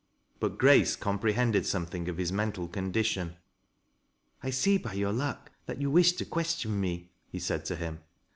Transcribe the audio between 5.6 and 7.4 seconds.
that you wish to question me," he